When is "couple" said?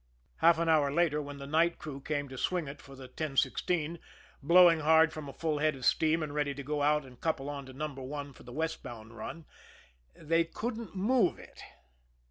7.21-7.51